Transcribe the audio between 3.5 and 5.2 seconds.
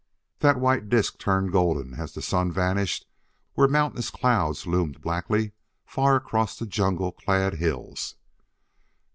where mountainous clouds loomed